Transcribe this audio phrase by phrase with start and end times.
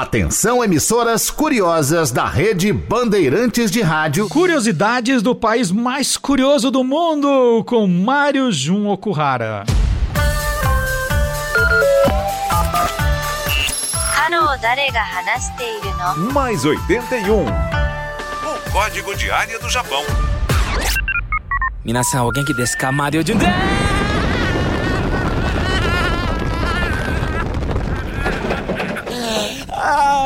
[0.00, 4.28] Atenção, emissoras curiosas da rede Bandeirantes de Rádio.
[4.28, 9.64] Curiosidades do país mais curioso do mundo, com Mário Jun Okuhara.
[16.30, 17.46] Mais 81.
[17.46, 20.02] O código de área do Japão.
[21.82, 23.38] Minasan, alguém que desca Mario Jun.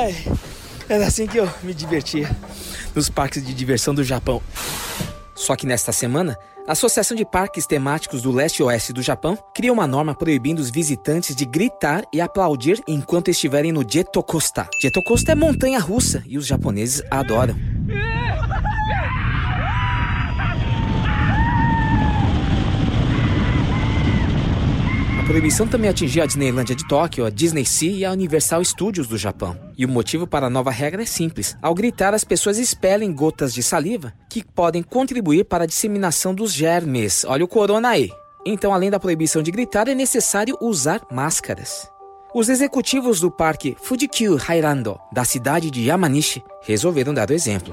[0.00, 0.14] Ai,
[0.88, 2.30] era assim que eu me divertia
[2.94, 4.40] nos parques de diversão do Japão.
[5.34, 9.36] Só que nesta semana, a Associação de Parques Temáticos do Leste e Oeste do Japão
[9.52, 14.68] cria uma norma proibindo os visitantes de gritar e aplaudir enquanto estiverem no Jetocosta.
[14.80, 17.56] Jetocosta é montanha russa e os japoneses adoram.
[25.26, 29.18] proibição também atingiu a Disneylandia de Tóquio, a Disney Sea e a Universal Studios do
[29.18, 29.67] Japão.
[29.78, 31.56] E o motivo para a nova regra é simples.
[31.62, 36.52] Ao gritar, as pessoas expelem gotas de saliva que podem contribuir para a disseminação dos
[36.52, 37.24] germes.
[37.24, 38.10] Olha o corona aí.
[38.44, 41.88] Então, além da proibição de gritar, é necessário usar máscaras.
[42.34, 47.72] Os executivos do parque Fujikyu Hairando, da cidade de Yamanishi, resolveram dar o exemplo.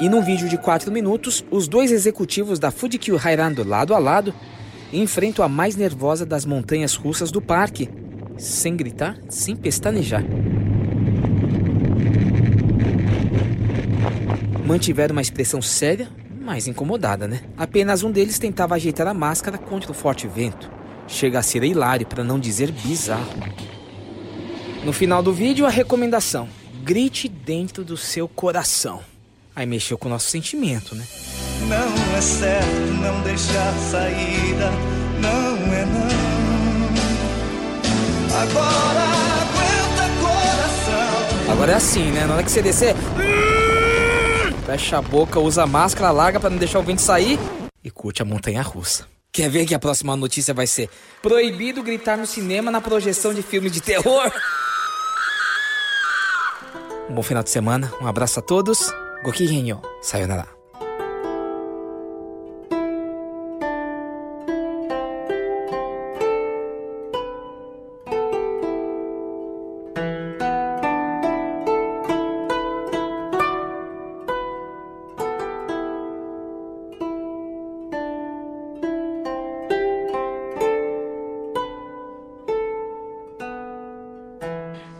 [0.00, 4.32] E num vídeo de 4 minutos, os dois executivos da Fujikyu Hairando lado a lado
[5.00, 7.88] enfrentam a mais nervosa das montanhas russas do parque,
[8.36, 10.24] sem gritar, sem pestanejar.
[14.66, 16.08] Mantiveram uma expressão séria,
[16.40, 17.40] mas incomodada, né?
[17.56, 20.70] Apenas um deles tentava ajeitar a máscara contra o forte vento.
[21.06, 23.32] Chega a ser hilário, para não dizer bizarro.
[24.84, 26.48] No final do vídeo, a recomendação:
[26.82, 29.00] grite dentro do seu coração.
[29.54, 31.04] Aí mexeu com o nosso sentimento, né?
[31.68, 34.70] Não é certo não deixar saída,
[35.20, 36.32] não é não.
[38.40, 39.00] Agora
[39.42, 41.52] aguenta coração.
[41.52, 42.26] Agora é assim, né?
[42.26, 42.94] Na hora que você descer,
[44.66, 47.38] fecha a boca, usa a máscara larga para não deixar o vento sair
[47.82, 49.06] e curte a montanha russa.
[49.30, 50.90] Quer ver que a próxima notícia vai ser
[51.22, 54.30] proibido gritar no cinema na projeção de filme de terror?
[57.08, 58.92] Um bom final de semana, um abraço a todos
[59.22, 59.46] ごき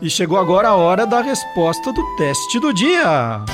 [0.03, 3.45] E chegou agora a hora da resposta do teste do dia.